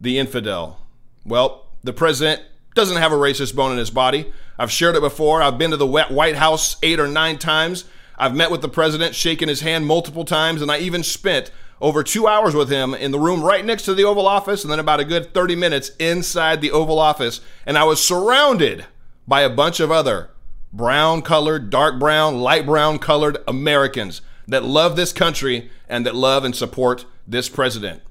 [0.00, 0.80] the infidel.
[1.24, 2.42] Well, the president
[2.74, 4.32] doesn't have a racist bone in his body.
[4.58, 5.40] I've shared it before.
[5.40, 7.84] I've been to the White House eight or nine times.
[8.22, 12.04] I've met with the president, shaken his hand multiple times, and I even spent over
[12.04, 14.78] two hours with him in the room right next to the Oval Office, and then
[14.78, 17.40] about a good 30 minutes inside the Oval Office.
[17.66, 18.86] And I was surrounded
[19.26, 20.30] by a bunch of other
[20.72, 26.44] brown colored, dark brown, light brown colored Americans that love this country and that love
[26.44, 28.02] and support this president.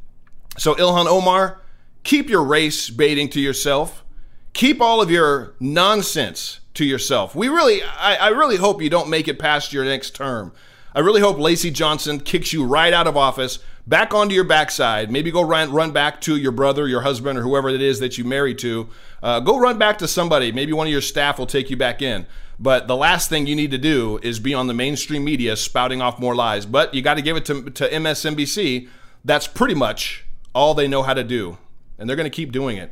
[0.57, 1.61] So, Ilhan Omar,
[2.03, 4.03] keep your race baiting to yourself.
[4.51, 7.35] Keep all of your nonsense to yourself.
[7.35, 10.53] We really, I, I really hope you don't make it past your next term.
[10.93, 15.09] I really hope Lacy Johnson kicks you right out of office, back onto your backside.
[15.09, 18.17] Maybe go run, run back to your brother, your husband, or whoever it is that
[18.17, 18.89] you married to.
[19.23, 20.51] Uh, go run back to somebody.
[20.51, 22.25] Maybe one of your staff will take you back in.
[22.59, 26.01] But the last thing you need to do is be on the mainstream media spouting
[26.01, 26.65] off more lies.
[26.65, 28.89] But you got to give it to, to MSNBC.
[29.23, 31.57] That's pretty much all they know how to do.
[31.97, 32.91] And they're going to keep doing it.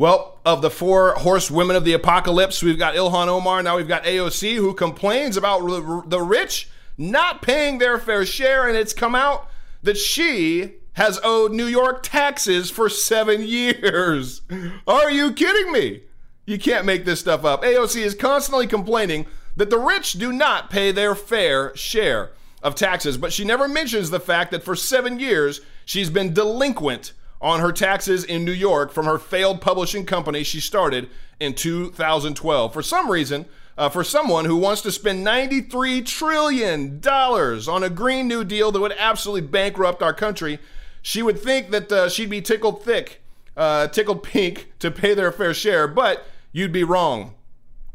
[0.00, 3.62] Well, of the four horsewomen of the apocalypse, we've got Ilhan Omar.
[3.62, 8.78] Now we've got AOC, who complains about the rich not paying their fair share, and
[8.78, 9.50] it's come out
[9.82, 14.40] that she has owed New York taxes for seven years.
[14.86, 16.04] Are you kidding me?
[16.46, 17.62] You can't make this stuff up.
[17.62, 22.30] AOC is constantly complaining that the rich do not pay their fair share
[22.62, 27.12] of taxes, but she never mentions the fact that for seven years she's been delinquent
[27.40, 32.72] on her taxes in New York from her failed publishing company she started in 2012.
[32.72, 33.46] For some reason,
[33.78, 38.80] uh, for someone who wants to spend $93 trillion on a Green New Deal that
[38.80, 40.58] would absolutely bankrupt our country,
[41.00, 43.22] she would think that uh, she'd be tickled thick,
[43.56, 47.34] uh, tickled pink to pay their fair share, but you'd be wrong.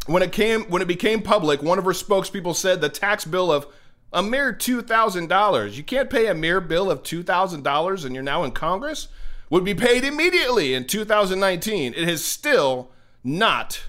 [0.08, 3.52] When it came, when it became public, one of her spokespeople said the tax bill
[3.52, 3.68] of
[4.12, 5.74] a mere $2,000.
[5.74, 9.08] You can't pay a mere bill of $2,000 and you're now in Congress?
[9.50, 11.94] Would be paid immediately in 2019.
[11.96, 12.92] It has still
[13.24, 13.84] not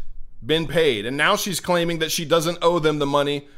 [0.45, 1.07] been paid.
[1.07, 3.49] And now she's claiming that she doesn't owe them the money,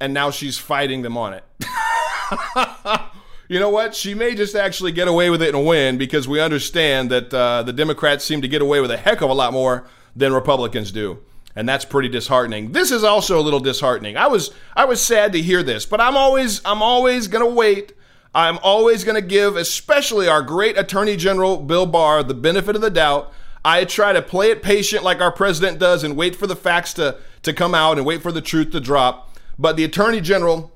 [0.00, 1.44] and now she's fighting them on it.
[3.48, 3.94] you know what?
[3.94, 7.62] She may just actually get away with it and win because we understand that uh,
[7.62, 10.92] the Democrats seem to get away with a heck of a lot more than Republicans
[10.92, 11.18] do.
[11.56, 12.72] And that's pretty disheartening.
[12.72, 14.16] This is also a little disheartening.
[14.16, 17.94] I was I was sad to hear this, but I'm always I'm always gonna wait
[18.34, 22.82] I'm always going to give, especially our great Attorney General Bill Barr, the benefit of
[22.82, 23.32] the doubt.
[23.64, 26.92] I try to play it patient like our president does and wait for the facts
[26.94, 29.36] to, to come out and wait for the truth to drop.
[29.58, 30.70] But the Attorney General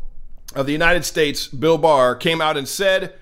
[0.54, 3.14] of the United States, Bill Barr, came out and said,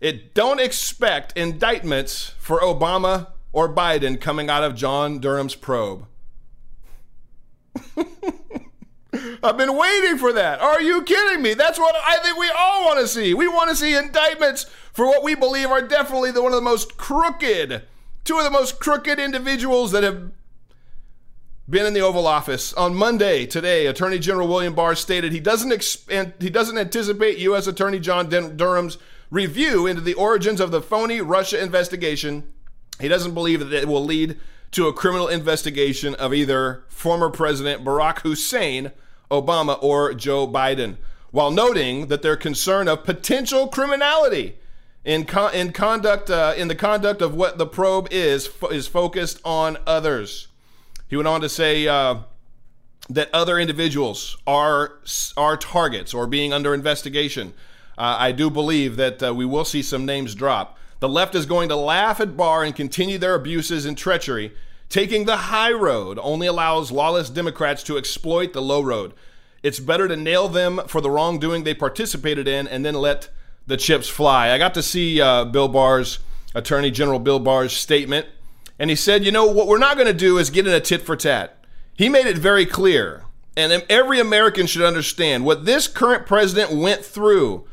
[0.00, 6.06] it don't expect indictments for Obama or Biden coming out of John Durham's probe.
[9.42, 10.60] I've been waiting for that.
[10.60, 11.54] Are you kidding me?
[11.54, 13.32] That's what I think we all want to see.
[13.32, 16.62] We want to see indictments for what we believe are definitely the, one of the
[16.62, 17.82] most crooked,
[18.24, 20.30] two of the most crooked individuals that have
[21.68, 22.72] been in the Oval Office.
[22.74, 25.72] On Monday, today, Attorney General William Barr stated he doesn't
[26.38, 27.66] he doesn't anticipate U.S.
[27.66, 28.98] Attorney John Durham's
[29.30, 32.52] review into the origins of the phony Russia investigation.
[33.00, 34.38] He doesn't believe that it will lead
[34.72, 38.92] to a criminal investigation of either former President Barack Hussein
[39.30, 40.96] Obama or Joe Biden,
[41.30, 44.56] while noting that their concern of potential criminality
[45.04, 48.86] in, con- in conduct uh, in the conduct of what the probe is fo- is
[48.86, 50.48] focused on others.
[51.08, 52.20] He went on to say uh,
[53.08, 54.98] that other individuals are
[55.36, 57.54] are targets or being under investigation.
[57.96, 60.78] Uh, I do believe that uh, we will see some names drop.
[61.00, 64.52] The left is going to laugh at Barr and continue their abuses and treachery.
[64.88, 69.12] Taking the high road only allows lawless Democrats to exploit the low road.
[69.62, 73.28] It's better to nail them for the wrongdoing they participated in and then let
[73.66, 74.50] the chips fly.
[74.50, 76.20] I got to see uh, Bill Barr's,
[76.54, 78.26] Attorney General Bill Barr's statement,
[78.78, 80.80] and he said, you know, what we're not going to do is get in a
[80.80, 81.62] tit for tat.
[81.94, 83.24] He made it very clear,
[83.56, 87.66] and every American should understand what this current president went through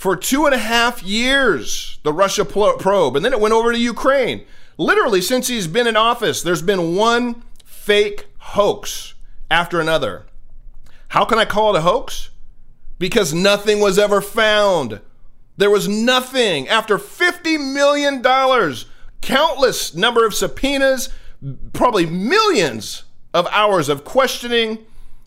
[0.00, 3.78] for two and a half years, the Russia probe, and then it went over to
[3.78, 4.46] Ukraine.
[4.78, 9.12] Literally, since he's been in office, there's been one fake hoax
[9.50, 10.24] after another.
[11.08, 12.30] How can I call it a hoax?
[12.98, 15.02] Because nothing was ever found.
[15.58, 16.66] There was nothing.
[16.66, 18.22] After $50 million,
[19.20, 21.10] countless number of subpoenas,
[21.74, 23.02] probably millions
[23.34, 24.78] of hours of questioning,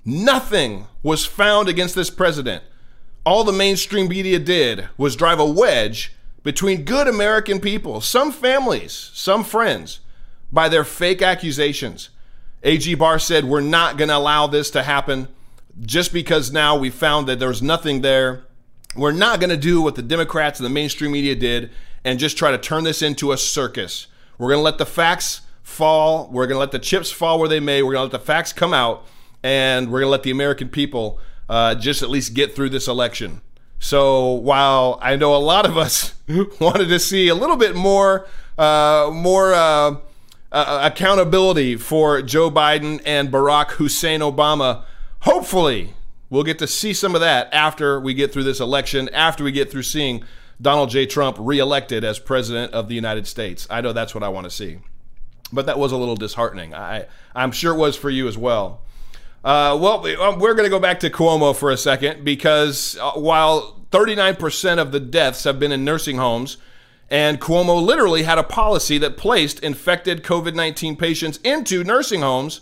[0.03, 2.63] nothing was found against this president
[3.25, 9.11] all the mainstream media did was drive a wedge between good American people, some families,
[9.13, 10.01] some friends,
[10.51, 12.09] by their fake accusations.
[12.63, 15.27] AG Barr said, We're not going to allow this to happen
[15.81, 18.43] just because now we found that there's nothing there.
[18.95, 21.71] We're not going to do what the Democrats and the mainstream media did
[22.03, 24.07] and just try to turn this into a circus.
[24.37, 26.29] We're going to let the facts fall.
[26.31, 27.81] We're going to let the chips fall where they may.
[27.81, 29.05] We're going to let the facts come out,
[29.41, 31.19] and we're going to let the American people
[31.53, 33.39] uh, just at least get through this election.
[33.77, 36.15] So while I know a lot of us
[36.59, 38.25] wanted to see a little bit more,
[38.57, 39.97] uh, more uh,
[40.51, 44.85] uh, accountability for Joe Biden and Barack Hussein Obama,
[45.19, 45.93] hopefully
[46.31, 49.51] we'll get to see some of that after we get through this election, after we
[49.51, 50.23] get through seeing
[50.59, 51.05] Donald J.
[51.05, 53.67] Trump reelected as president of the United States.
[53.69, 54.79] I know that's what I want to see.
[55.51, 56.73] But that was a little disheartening.
[56.73, 58.82] I, I'm sure it was for you as well.
[59.43, 63.11] Uh, well, um, we're going to go back to Cuomo for a second because uh,
[63.11, 66.57] while 39% of the deaths have been in nursing homes,
[67.09, 72.61] and Cuomo literally had a policy that placed infected COVID 19 patients into nursing homes.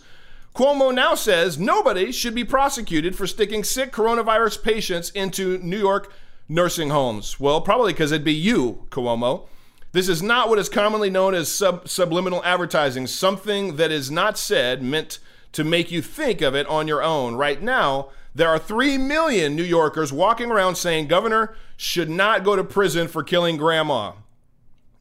[0.56, 6.12] Cuomo now says nobody should be prosecuted for sticking sick coronavirus patients into New York
[6.50, 7.40] nursing homes.
[7.40, 9.48] Well, probably because it'd be you, Cuomo.
[9.94, 14.38] This is not what is commonly known as sub- subliminal advertising, something that is not
[14.38, 15.20] said meant
[15.54, 17.36] to make you think of it on your own.
[17.36, 22.56] Right now, there are 3 million New Yorkers walking around saying governor should not go
[22.56, 24.14] to prison for killing grandma.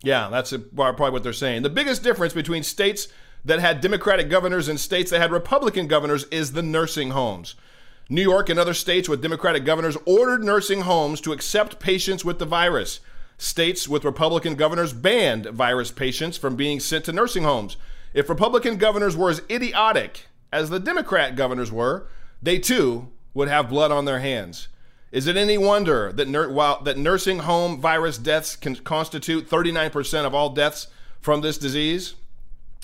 [0.02, 1.62] Yeah, that's probably what they're saying.
[1.62, 3.08] The biggest difference between states
[3.44, 7.54] that had Democratic governors and states that had Republican governors is the nursing homes.
[8.08, 12.38] New York and other states with Democratic governors ordered nursing homes to accept patients with
[12.38, 13.00] the virus.
[13.38, 17.76] States with Republican governors banned virus patients from being sent to nursing homes.
[18.12, 22.08] If Republican governors were as idiotic as the Democrat governors were,
[22.42, 24.68] they too would have blood on their hands.
[25.12, 30.24] Is it any wonder that, nur- while, that nursing home virus deaths can constitute 39%
[30.24, 30.86] of all deaths
[31.20, 32.14] from this disease?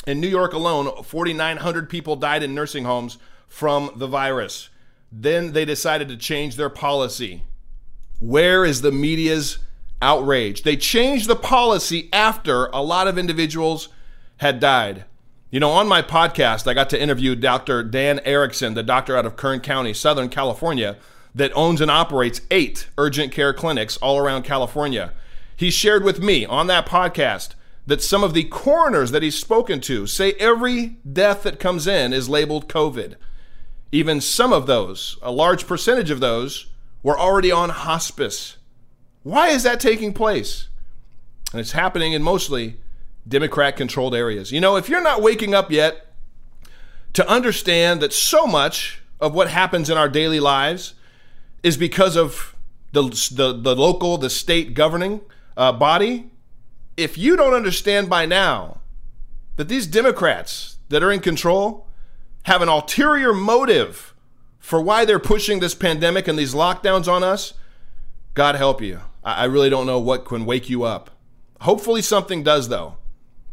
[0.07, 3.19] In New York alone, 4,900 people died in nursing homes
[3.49, 4.71] from the virus.
[5.11, 7.45] Then they decided to change their policy.
[8.21, 9.59] Where is the media's
[10.03, 10.63] outrage?
[10.63, 13.89] They changed the policy after a lot of individuals
[14.39, 15.05] had died.
[15.57, 17.83] You know, on my podcast, I got to interview Dr.
[17.83, 20.99] Dan Erickson, the doctor out of Kern County, Southern California,
[21.35, 25.15] that owns and operates eight urgent care clinics all around California.
[25.57, 27.55] He shared with me on that podcast
[27.87, 32.13] that some of the coroners that he's spoken to say every death that comes in
[32.13, 33.15] is labeled COVID.
[33.91, 36.67] Even some of those, a large percentage of those,
[37.03, 38.59] were already on hospice.
[39.23, 40.69] Why is that taking place?
[41.53, 42.77] And it's happening in mostly
[43.27, 44.53] Democrat controlled areas.
[44.53, 46.13] You know, if you're not waking up yet
[47.13, 50.95] to understand that so much of what happens in our daily lives
[51.63, 52.55] is because of
[52.93, 53.03] the,
[53.33, 55.21] the, the local, the state governing
[55.57, 56.31] uh, body,
[56.97, 58.81] if you don't understand by now
[59.57, 61.89] that these Democrats that are in control
[62.45, 64.15] have an ulterior motive
[64.59, 67.55] for why they're pushing this pandemic and these lockdowns on us,
[68.35, 69.01] God help you.
[69.25, 71.11] I really don't know what can wake you up.
[71.63, 72.97] Hopefully, something does, though,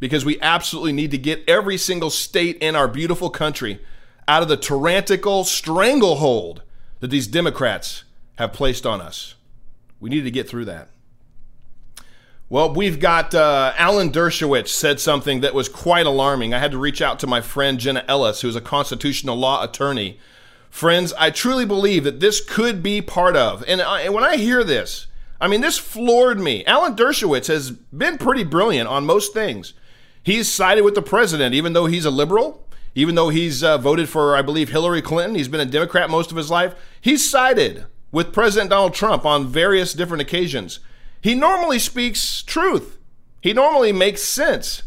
[0.04, 3.80] because we absolutely need to get every single state in our beautiful country
[4.28, 6.62] out of the tyrannical stranglehold
[7.00, 8.04] that these Democrats
[8.36, 9.36] have placed on us.
[10.02, 10.90] We need to get through that.
[12.50, 16.54] Well, we've got uh, Alan Dershowitz said something that was quite alarming.
[16.54, 20.20] I had to reach out to my friend Jenna Ellis, who's a constitutional law attorney.
[20.70, 24.36] Friends, I truly believe that this could be part of, and, I, and when I
[24.36, 25.08] hear this,
[25.40, 26.66] I mean, this floored me.
[26.66, 29.74] Alan Dershowitz has been pretty brilliant on most things.
[30.24, 32.66] He's sided with the president, even though he's a liberal,
[32.96, 35.36] even though he's uh, voted for, I believe, Hillary Clinton.
[35.36, 36.76] He's been a Democrat most of his life.
[37.02, 40.80] He's sided with President Donald Trump on various different occasions.
[41.22, 42.98] He normally speaks truth,
[43.42, 44.84] he normally makes sense.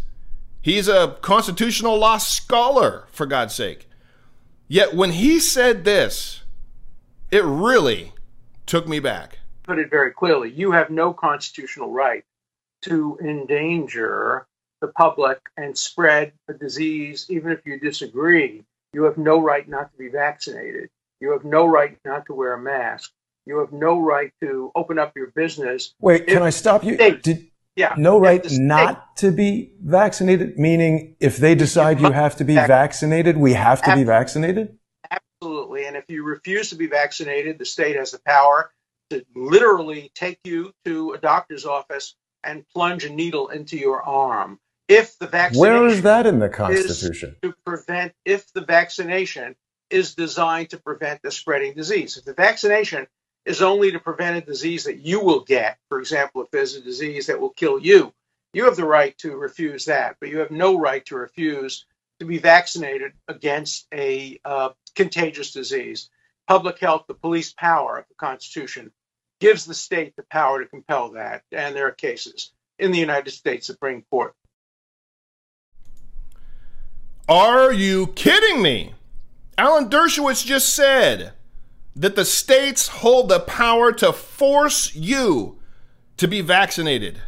[0.63, 3.89] He's a constitutional law scholar, for God's sake.
[4.67, 6.43] Yet when he said this,
[7.31, 8.13] it really
[8.67, 9.39] took me back.
[9.63, 12.25] Put it very clearly you have no constitutional right
[12.83, 14.47] to endanger
[14.81, 18.63] the public and spread a disease, even if you disagree.
[18.93, 20.91] You have no right not to be vaccinated.
[21.21, 23.13] You have no right not to wear a mask.
[23.47, 25.95] You have no right to open up your business.
[26.01, 26.97] Wait, can I stop you?
[26.97, 32.45] Did, yeah, no right not to be vaccinated, meaning if they decide you have to
[32.45, 34.79] be vaccinated, we have to be vaccinated?
[35.11, 35.87] Absolutely.
[35.87, 38.73] And if you refuse to be vaccinated, the state has the power
[39.11, 44.59] to literally take you to a doctor's office and plunge a needle into your arm.
[44.89, 47.37] If the vaccination Where is that in the Constitution?
[47.43, 49.57] to prevent if the vaccination
[49.91, 52.17] is designed to prevent the spreading disease.
[52.17, 53.07] If the vaccination
[53.45, 56.81] is only to prevent a disease that you will get, for example, if there's a
[56.81, 58.13] disease that will kill you,
[58.53, 61.85] you have the right to refuse that, but you have no right to refuse
[62.19, 66.11] to be vaccinated against a uh, contagious disease.
[66.49, 68.93] Public health, the police power of the Constitution,
[69.41, 73.31] gives the state the power to compel that, and there are cases in the United
[73.31, 74.35] States Supreme Court.
[77.29, 78.95] Are you kidding me?
[79.59, 81.33] Alan Dershowitz just said
[81.97, 85.59] that the states hold the power to force you
[86.19, 87.21] to be vaccinated.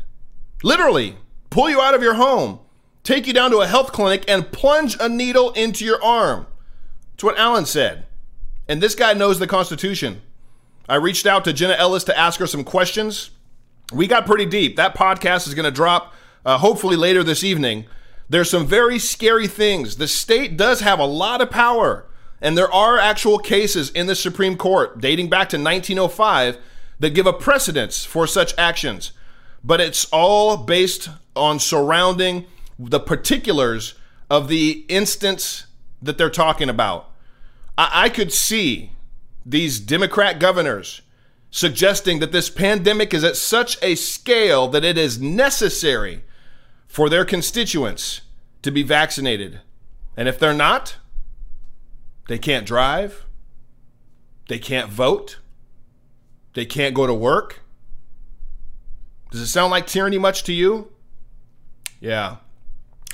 [0.63, 1.17] Literally,
[1.51, 2.61] pull you out of your home,
[3.03, 6.47] take you down to a health clinic, and plunge a needle into your arm.
[7.13, 8.07] That's what Alan said.
[8.69, 10.23] And this guy knows the Constitution.
[10.89, 13.31] I reached out to Jenna Ellis to ask her some questions.
[13.93, 14.77] We got pretty deep.
[14.77, 17.87] That podcast is going to drop uh, hopefully later this evening.
[18.29, 19.97] There's some very scary things.
[19.97, 22.07] The state does have a lot of power.
[22.41, 26.59] And there are actual cases in the Supreme Court dating back to 1905
[27.01, 29.13] that give a precedence for such actions.
[29.65, 32.47] But it's all based on surrounding
[32.79, 33.95] the particulars
[34.31, 35.67] of the instance
[36.01, 37.11] that they're talking about.
[37.77, 38.93] I, I could see
[39.45, 41.03] these Democrat governors
[41.51, 46.23] suggesting that this pandemic is at such a scale that it is necessary
[46.89, 48.23] for their constituents
[48.63, 49.61] to be vaccinated.
[50.17, 50.97] And if they're not,
[52.29, 53.25] they can't drive.
[54.49, 55.39] They can't vote.
[56.55, 57.61] They can't go to work.
[59.31, 60.91] Does it sound like tyranny much to you?
[62.01, 62.37] Yeah.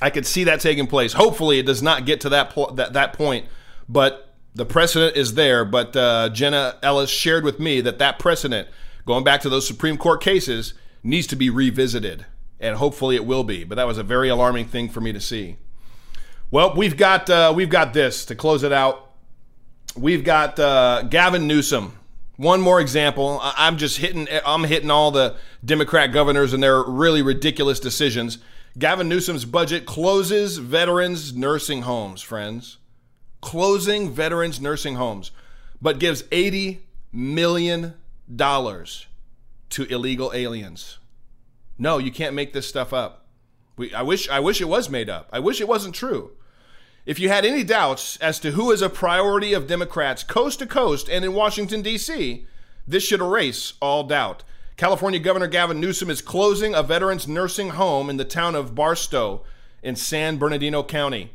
[0.00, 1.12] I could see that taking place.
[1.12, 3.46] Hopefully, it does not get to that, po- that, that point,
[3.88, 5.64] but the precedent is there.
[5.64, 8.68] But uh, Jenna Ellis shared with me that that precedent,
[9.06, 12.26] going back to those Supreme Court cases, needs to be revisited.
[12.60, 13.64] And hopefully it will be.
[13.64, 15.56] But that was a very alarming thing for me to see.
[16.50, 19.10] Well, we've got uh, we've got this to close it out.
[19.96, 21.98] We've got uh, Gavin Newsom.
[22.36, 23.40] One more example.
[23.42, 24.28] I'm just hitting.
[24.46, 28.38] I'm hitting all the Democrat governors and their really ridiculous decisions.
[28.78, 32.22] Gavin Newsom's budget closes veterans nursing homes.
[32.22, 32.78] Friends,
[33.40, 35.30] closing veterans nursing homes,
[35.80, 37.94] but gives 80 million
[38.34, 39.06] dollars
[39.70, 40.98] to illegal aliens.
[41.78, 43.26] No, you can't make this stuff up.
[43.76, 45.28] We, I wish I wish it was made up.
[45.32, 46.32] I wish it wasn't true.
[47.06, 50.66] If you had any doubts as to who is a priority of Democrats coast to
[50.66, 52.46] coast and in Washington, D.C.,
[52.86, 54.42] this should erase all doubt.
[54.76, 59.44] California Governor Gavin Newsom is closing a veterans nursing home in the town of Barstow
[59.82, 61.30] in San Bernardino County.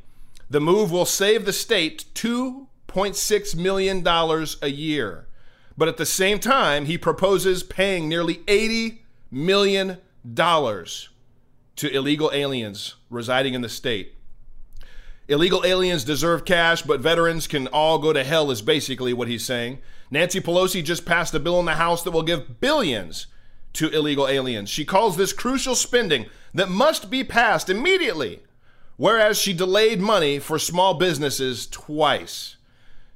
[0.49, 5.27] The move will save the state $2.6 million a year.
[5.77, 8.99] But at the same time, he proposes paying nearly $80
[9.31, 14.15] million to illegal aliens residing in the state.
[15.27, 19.45] Illegal aliens deserve cash, but veterans can all go to hell, is basically what he's
[19.45, 19.77] saying.
[20.09, 23.27] Nancy Pelosi just passed a bill in the House that will give billions
[23.73, 24.69] to illegal aliens.
[24.69, 28.41] She calls this crucial spending that must be passed immediately,
[28.97, 32.57] whereas she delayed money for small businesses twice.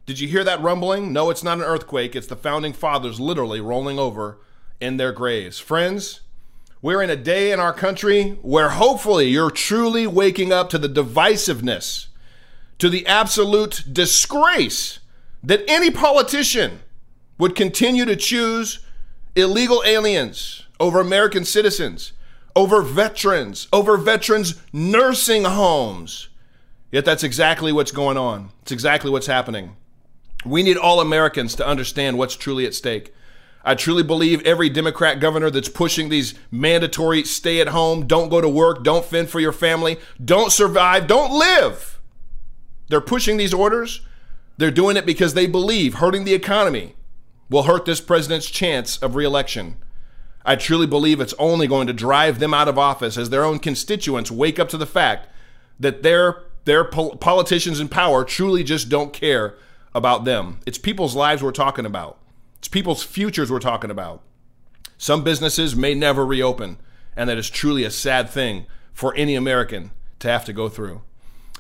[0.06, 1.12] Did you hear that rumbling?
[1.12, 2.16] No, it's not an earthquake.
[2.16, 4.40] It's the founding fathers literally rolling over
[4.80, 5.60] in their graves.
[5.60, 6.22] Friends,
[6.84, 10.90] we're in a day in our country where hopefully you're truly waking up to the
[10.90, 12.08] divisiveness,
[12.78, 15.00] to the absolute disgrace
[15.42, 16.82] that any politician
[17.38, 18.86] would continue to choose
[19.34, 22.12] illegal aliens over American citizens,
[22.54, 26.28] over veterans, over veterans' nursing homes.
[26.92, 28.50] Yet that's exactly what's going on.
[28.62, 29.78] It's exactly what's happening.
[30.46, 33.14] We need all Americans to understand what's truly at stake.
[33.64, 38.42] I truly believe every Democrat governor that's pushing these mandatory stay at home, don't go
[38.42, 42.02] to work, don't fend for your family, don't survive, don't live.
[42.90, 44.02] They're pushing these orders.
[44.58, 46.96] They're doing it because they believe hurting the economy
[47.50, 49.78] will hurt this president's chance of reelection.
[50.46, 53.60] I truly believe it's only going to drive them out of office as their own
[53.60, 55.30] constituents wake up to the fact
[55.80, 59.56] that their their politicians in power truly just don't care
[59.94, 60.60] about them.
[60.66, 62.20] It's people's lives we're talking about.
[62.64, 64.22] It's people's futures we're talking about.
[64.98, 66.78] Some businesses may never reopen,
[67.14, 71.02] and that is truly a sad thing for any American to have to go through.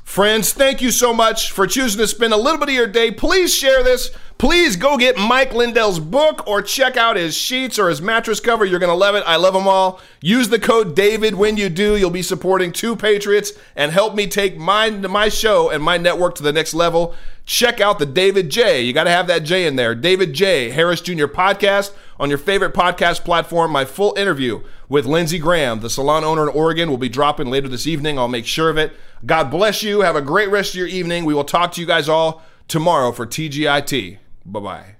[0.03, 3.09] Friends, thank you so much for choosing to spend a little bit of your day.
[3.09, 4.11] Please share this.
[4.37, 8.65] Please go get Mike Lindell's book or check out his sheets or his mattress cover.
[8.65, 9.23] You're going to love it.
[9.25, 10.01] I love them all.
[10.21, 11.95] Use the code DAVID when you do.
[11.95, 16.35] You'll be supporting two Patriots and help me take my, my show and my network
[16.35, 17.15] to the next level.
[17.45, 18.81] Check out the David J.
[18.81, 19.95] You got to have that J in there.
[19.95, 20.69] David J.
[20.69, 21.27] Harris Jr.
[21.27, 23.71] podcast on your favorite podcast platform.
[23.71, 27.67] My full interview with Lindsey Graham, the salon owner in Oregon, will be dropping later
[27.67, 28.17] this evening.
[28.17, 28.93] I'll make sure of it.
[29.25, 30.01] God bless you.
[30.01, 31.25] Have a great rest of your evening.
[31.25, 34.17] We will talk to you guys all tomorrow for TGIT.
[34.45, 34.92] Bye bye.